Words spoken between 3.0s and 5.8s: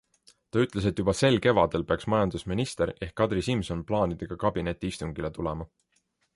ehk Kadri Simson plaanidega kabinetiistungile tulema.